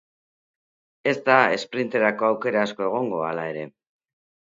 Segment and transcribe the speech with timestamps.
[1.11, 3.67] Ez da esprinterako aukera asko egongo, hala ere.